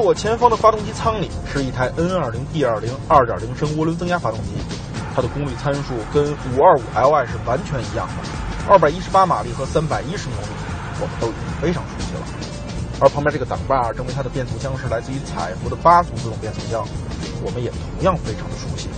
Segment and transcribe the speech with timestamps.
[0.00, 4.54] 我前方的发动机舱里是一台 N20D20 2.0升涡轮增压发动机，
[5.14, 10.48] 它的功率参数跟 525Li 是完全一样的，218马力和310牛米，
[11.00, 12.20] 我们都已经非常熟悉了。
[12.98, 16.82] 而旁边这个挡把证明它的变速箱是来自于采孚的八速自动变速箱，
[17.44, 18.88] 我们也同样非常的熟悉。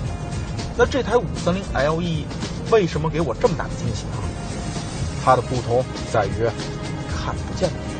[0.77, 2.24] 那这台 530LE
[2.71, 4.19] 为什么给我这么大的惊喜呢？
[5.24, 6.46] 它的不同在于
[7.10, 7.91] 看不见的。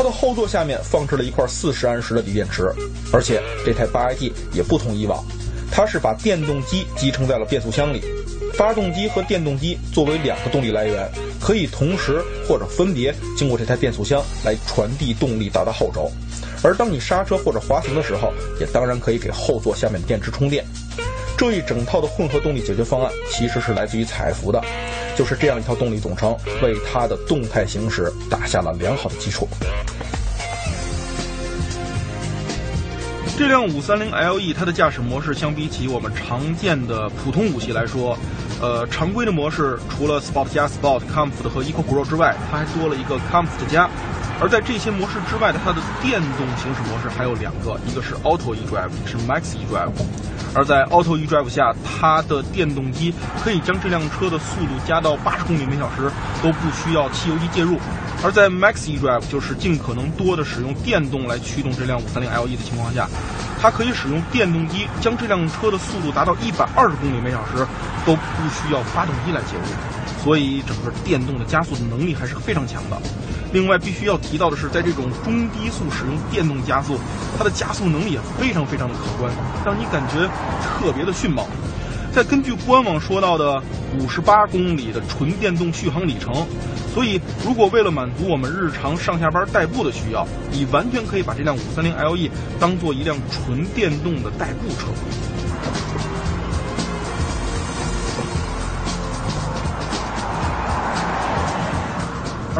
[0.00, 2.72] 它的后座下面放置了一块四十安时的锂电池，
[3.12, 5.22] 而且这台八 AT 也不同以往，
[5.70, 8.00] 它是把电动机集成在了变速箱里，
[8.54, 11.06] 发动机和电动机作为两个动力来源，
[11.38, 16.10] 可以同时或者分别经过这台变速箱来传递动力到达后轴。
[16.62, 20.64] 而当你刹车或者滑行的时候，也当然可以给后座下面的电池充电。
[21.40, 24.62] 这一整套的混合动力解决方案其实是来自于采孚的，
[25.16, 29.48] 就是这样一套动力总成，为它的动态行驶打下了良好的基础。
[33.38, 38.18] 这辆 530LE 它的驾驶模式相比起我们常见的普通五系来说，
[38.60, 43.88] 呃，常规的模式除了 Sport 加 Sport、Comfort 和 Eco Pro 之外，它还多了一个 Comfort 加。
[44.40, 49.92] 而在这些模式之外的，它的电动行驶模式还有两个，一个是 Auto eDrive，是 Max eDrive。
[50.54, 56.10] 而在 Auto eDrive 下，它的电动机可以将这辆车的速度加到八十公里每小时，
[56.42, 57.78] 都不需要汽油机介入。
[58.24, 63.06] 而在 Max eDrive 就是尽可能多的使用电动来驱动这辆 530LE 的情况下，
[63.60, 67.66] 它可以使用电动机将这辆车的速度达到一百二十公里每小时，
[68.06, 69.99] 都不需要发动机来介入。
[70.22, 73.00] 所以整个电动的加速的能力还是非常强的。
[73.52, 76.98] 另外，必须要提到的是，在这种中低速使用电动加速，
[77.36, 79.32] 它的加速能力也非常非常的可观，
[79.64, 80.28] 让你感觉
[80.62, 81.44] 特别的迅猛。
[82.12, 83.62] 再根据官网说到的
[83.98, 86.32] 五十八公里的纯电动续航里程，
[86.92, 94.86] 所以如果为了满足我们日常上下班代步的需要，你完全可以把这辆 530LE 当做一辆纯电动的代步车。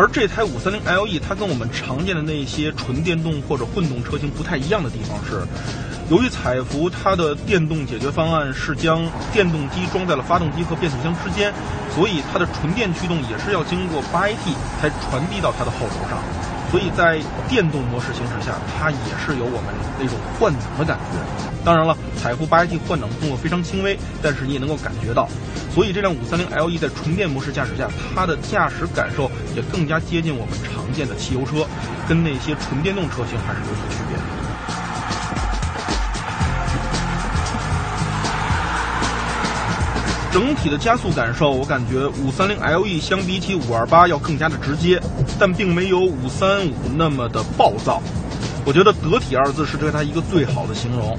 [0.00, 5.47] 而这台五三零 LE，它跟我们常见的那些纯电动或者混动车型不太一样的地方是，
[6.09, 11.53] 由于采孚它的电动解决方案是将电动机装在了发动机和变速箱之间，
[11.94, 16.16] 所以它的纯电驱动也是要经过八 AT 才传递到它的后轴上。
[16.71, 21.19] 所以在电动模式行驶下，它也是有我们那种换挡的感觉。
[21.65, 25.29] 当然了，采孚 8AT 换挡动作非常轻微，但是你也能够感觉到。
[25.75, 31.67] 所以这辆 530LE 在纯电模式驾驶下，它的驾驶感受也更加接近我们常见的汽油车，
[32.09, 34.23] 跟那些纯电动车型还是有所区别的
[40.33, 45.01] 整体的加速感受，我感觉 530LE 相比起528要更加的直接，
[45.39, 48.01] 但并没有535那么的暴躁。
[48.65, 51.19] 我觉得得体二字是对它一个最好的形容，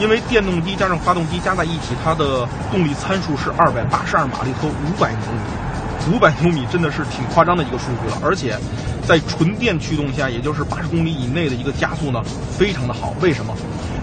[0.00, 8.18] 因为电动机加上发动机加在一起，它的动力参数是二百八十二马力和五百牛米，五百牛米真的是挺夸张的一个数据了。
[8.24, 8.58] 而且
[9.06, 12.20] 在纯电驱动下，也就是八十公里以内的一个加速呢，
[12.58, 13.14] 非常的好。
[13.20, 13.54] 为什么？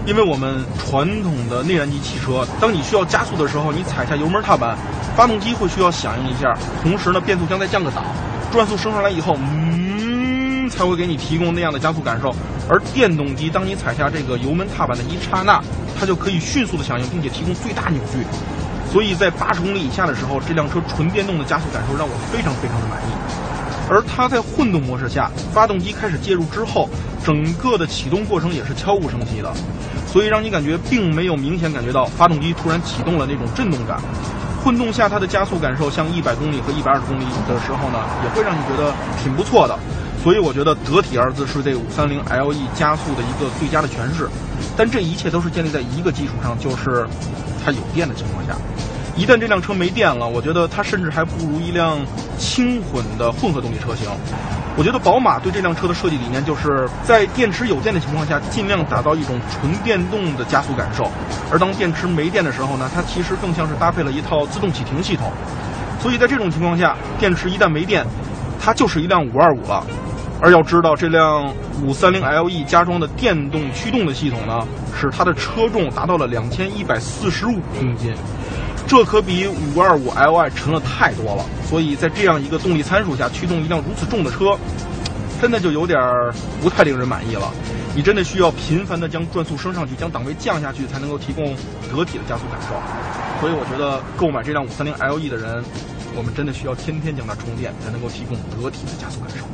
[0.08, 4.74] 因为我们传统的内燃机汽车，当你需要加速的时候，你踩下油门踏板，
[5.14, 8.02] 发动机会需要响应一下，同时呢，变速箱再降个档，
[8.50, 12.34] 转速升上来以后，嗯，才会给你提供那样的加速感受。
[12.70, 15.62] 而电动机，当你踩下这个油门踏板的一刹那，
[16.00, 18.24] 它就可以迅速的响应，并且提供最大扭矩。
[18.90, 23.47] 所以在八十公里以下的时候，这辆车纯电动的加速感受让我非常非常的满意。
[23.90, 26.88] 而它在混动模式下，发动机开始介入之后，
[27.24, 29.52] 整个的启动过程也是悄无声息的，
[30.06, 34.00] 所以让你感觉并没有明显感觉到发动机突然启动了那种震动感。
[34.62, 38.92] 混动下它的加速感受，像一百公里和一百二十公里的时候呢，也会让你觉得
[39.22, 39.78] 挺不错的。
[40.22, 44.28] 所以我觉得“得体”二字是这五三零 LE 加速的一个最佳的诠释。
[44.76, 47.06] 但这一切都是建立在一个基础上，就是
[47.64, 48.56] 它有电的情况下。
[49.16, 51.96] 一旦这辆车没电了，我觉得它甚至还不如一辆
[52.38, 54.08] 轻混的混合动力车型。
[54.76, 61.04] 我觉得宝马对这辆车的设计理念就是在电池有电的情况下，尽量打造一种纯电动的加速感受；
[61.50, 65.32] 而当电池没电的时候呢，它其实更像是搭配了一套自动启停系统。
[66.00, 68.06] 所以在这种情况下，电池一旦没电，
[68.60, 69.84] 它就是一辆525了。
[70.40, 71.52] 而要知道，这辆
[71.82, 74.60] 五三零 LE 加装的电动驱动的系统呢，
[74.96, 78.14] 使它的车重达到了两千一百四十五公斤，
[78.88, 81.44] 这可比五二五 Li 沉了太多了。
[81.68, 84.56] 所以在这样一个动力参数下，驱动一辆如此重的车，
[85.40, 86.00] 真的就有点
[86.62, 87.52] 不太令人满意了。
[87.94, 91.54] 你真的需要频繁的将转速升上去，将档位降下去，才能够提供
[91.92, 92.68] 得体的加速感受。
[93.40, 95.62] 所以我觉得购买这辆五三零 LE 的人，
[96.16, 99.44] 我们真的需要天天将它充电，才能够提供得体的加速感受。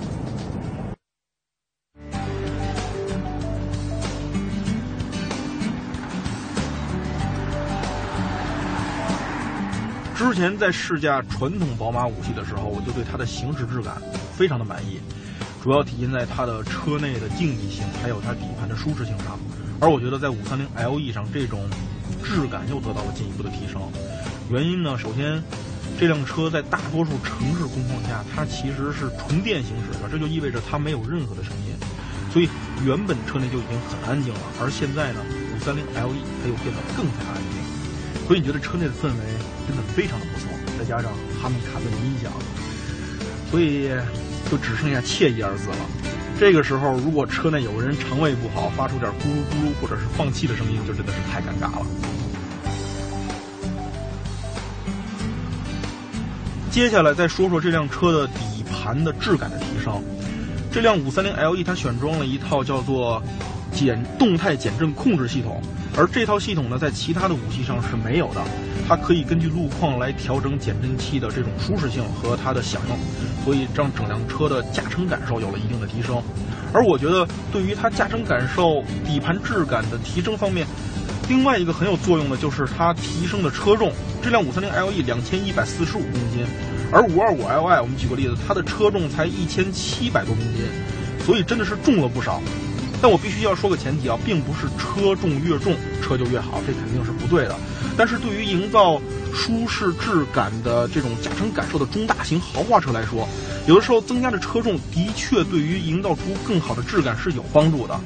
[10.14, 14.00] 之前在试驾传统宝马五系的时候，我就对它的行驶质感
[14.32, 15.00] 非常的满意。
[15.60, 19.38] 主要体现在它的车内的静谧性，还有它底盘的舒适性上。
[19.80, 21.68] 而我觉得在五三零 LE 上，这种
[22.22, 23.82] 质感又得到了进一步的提升。
[24.50, 25.42] 原因呢，首先，
[25.98, 31.74] 这辆车在大多数城市工况下，它其实是纯电行驶的，这就意味着它没有任何的声音，
[32.32, 32.48] 所以
[32.84, 34.40] 原本车内就已经很安静了。
[34.60, 35.20] 而现在呢，
[35.56, 37.53] 五三零 LE 它又变得更加安静，
[38.26, 39.20] 所以你觉得车内的氛围
[39.66, 40.48] 真的非常的不错。
[40.78, 42.32] 再加上哈曼卡顿的音响，
[43.50, 43.90] 所以。
[44.50, 45.76] 就只剩下惬意二字了。
[46.38, 51.86] 这个时候，如果车内有个人肠胃不好，发出点咕噜咕噜或者是放气的声音，就真的是太尴尬了。
[56.70, 60.04] 接下来再说说这辆车的底盘的质感的提升。
[60.70, 63.22] 这辆五三零 LE 它选装了一套叫做
[63.72, 65.62] 减动态减震控制系统，
[65.96, 68.42] 而这套系统呢，在其他的武器上是没有的。
[68.86, 76.22] 它可以根据路况来调整减震器的这种舒适性和它的响应，所以让整辆车的驾乘感受有了一定的提升。
[76.72, 80.66] 而我觉得，对于它驾乘感受、底盘质感的提升方面，
[81.28, 83.90] 另外一个很有作用的就是它提升的车重。
[84.20, 86.44] 这辆五三零 LE 两千一百四十五公斤，
[86.92, 90.64] 而五二五 Li 我们举个例子，它的车重才一千七百多公斤，
[91.24, 92.42] 所以真的是重了不少。
[93.04, 97.54] 但我必须要说个前提啊，并不是车重越重车就越好，这肯定是不对的。
[97.98, 98.98] 但是对于营造
[99.34, 103.28] 舒适质感的这种驾乘感受的中大型豪华车来说，
[103.66, 108.00] 有的时候增加的车重的确对于营造出更好的质感是有帮助的。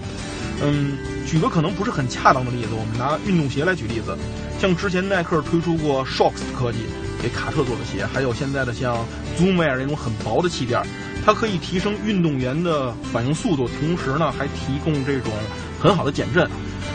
[0.61, 0.99] 嗯，
[1.29, 4.19] 举个可能不是很恰当的例子，我们拿运动鞋来举例子，
[4.61, 6.79] 像之前耐克推出过 Shocks 科技
[7.23, 8.97] 给卡特做的鞋，还有现在的像
[9.39, 10.83] Zoomair 那种很薄的气垫。
[11.25, 15.33] 它可以提升运动员的反应速度，同时呢还提供这种
[15.79, 16.49] 很好的减震。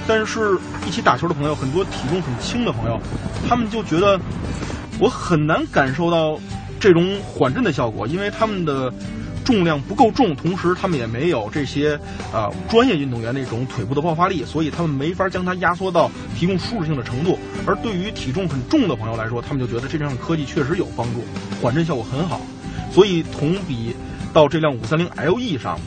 [0.05, 2.99] 但是，一起打球的朋友，很多体重很轻的朋友，
[3.47, 4.19] 他们就觉得
[4.99, 6.37] 我很难感受到
[6.77, 8.93] 这种缓震的效果，因为他们的
[9.45, 11.97] 重量不够重，同时他们也没有这些
[12.33, 17.39] 啊专业运动员那种腿部的爆发力，所以他们没法将它压缩到提供舒适性的程度。
[17.65, 21.23] 而对于体重很重的朋友来说，他们就觉得这项科技确实有帮助，
[21.61, 22.41] 缓震效果很好。
[22.91, 23.95] 所以同比。
[24.33, 25.80] 到这辆五三零 LE 上，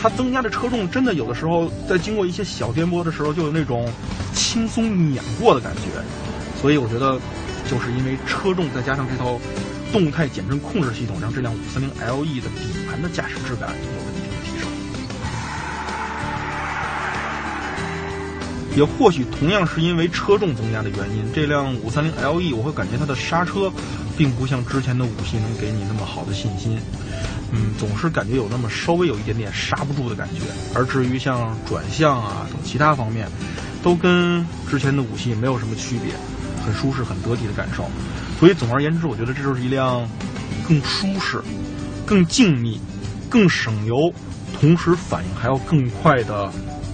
[0.00, 3.88] 它增加的车重真的有的时候在经过一些小颠簸的时候，就有那种
[4.34, 5.82] 轻松碾过的感觉。
[6.60, 7.18] 所以我觉得，
[7.70, 9.38] 就是因为车重再加上这套
[9.92, 14.68] 动态减震控制系统，让这辆五三零 LE 的底盘的驾驶质感有了一定的提升。
[18.76, 23.72] 也或许同样是因为车重增加的原因，这辆五三零 LE 我会感觉它的刹车，
[24.18, 26.78] 并不像之前的五系能给你那么好的信心。
[27.52, 30.42] 嗯，总是感觉有那么稍微有一点点刹不住的感觉，
[30.74, 33.28] 而至于像转向啊等其他方面，
[33.82, 36.12] 都跟之前的五系没有什么区别，
[36.64, 37.90] 很舒适、很得体的感受。
[38.38, 40.08] 所以总而言之，我觉得这就是一辆
[40.68, 41.42] 更舒适、
[42.06, 42.78] 更静谧、
[43.28, 44.12] 更省油，
[44.58, 46.50] 同时反应还要更快的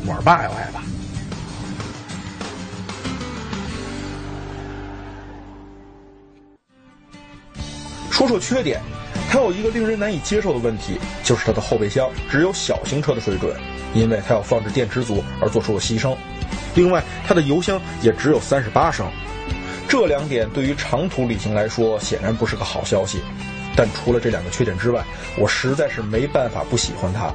[0.07, 0.83] 玩霸 L I 吧。
[8.11, 8.81] 说说缺点。
[9.37, 13.55] 还有一个令人难以接受的问题，就是它的后备箱只有小型车的水准，
[13.93, 16.17] 因为它要放置电池组而做出了牺牲。
[16.75, 19.07] 另外，它的油箱也只有三十八升，
[19.87, 23.21] 这两点对于长途旅行来说显然不是个好消息。
[23.77, 25.05] 但除了这两个缺点之外，
[25.39, 27.31] 我实在是没办法不喜欢它。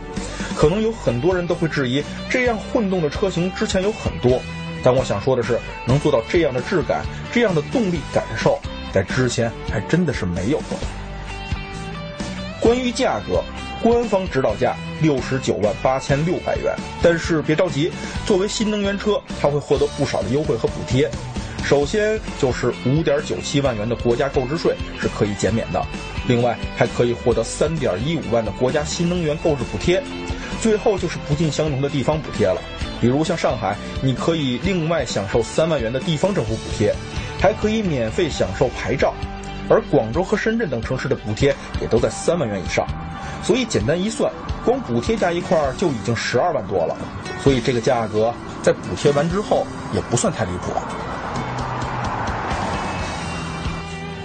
[0.55, 4.41] 可能有很多人都会质疑，这样混动的车型之前有很多，
[4.81, 8.57] 但我想说的是，能做到这样的质感、这样的动力感受，
[8.91, 10.79] 在之前还真的是没有过。
[12.61, 13.43] 关于价格，
[13.81, 16.71] 官方指导价六十九万八千六百元。
[17.01, 17.91] 但是别着急，
[18.23, 21.09] 作为新能源车，它会获得不少的优惠和补贴。
[21.65, 25.83] 首先就是五点九七万元的国家购置税是可以减免的，
[26.27, 30.01] 另外还可以获得三点一五万的国家新能源购置补贴。
[30.61, 32.61] 最后就是不尽相同的地方补贴了，
[32.99, 36.93] 比如像上海，你可以另外享受三万元的地方政府补贴，
[37.39, 39.15] 还可以免费享受牌照。
[39.69, 42.85] 而广州和深圳等城市的补贴也都在三万元以上，
[43.43, 44.31] 所以简单一算，
[44.65, 46.95] 光补贴加一块就已经十二万多了，
[47.43, 50.71] 所以这个价格在补贴完之后也不算太离谱。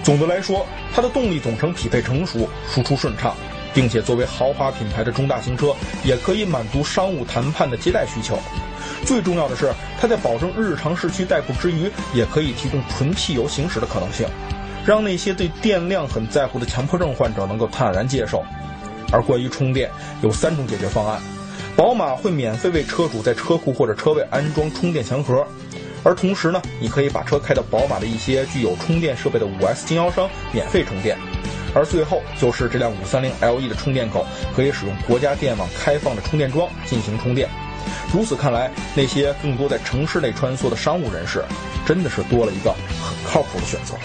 [0.03, 0.65] 总的来说，
[0.95, 3.35] 它的动力总成匹配成熟，输出顺畅，
[3.73, 8.39] 并且作为豪华品牌的中大型车，也可以满足商务谈判的接待需求。
[9.05, 14.25] 最重要的是，它在保证日常市区代步之余，也可以提供纯汽油行驶的可能性，
[14.87, 18.41] 让那些对电量很在乎的强迫症患者能够坦然接受。
[19.11, 19.91] 而关于充电，
[20.21, 21.21] 有三种解决方案：
[21.75, 25.45] 宝马会免费为车主在车库或者车位安装充电墙盒。
[26.03, 31.17] 而同时呢，你可以把车开到宝马的一些具有充电设备的五 S 经销商免费充电。
[31.75, 34.25] 而最后就是这辆五三零 LE 的充电口
[34.55, 37.49] 可以使用国家电网开放的充电桩进行充电。
[38.13, 41.43] 如此看来，那些更多在城市内穿梭的商务人士，
[41.85, 43.95] 真的是多了一个很靠谱的选择。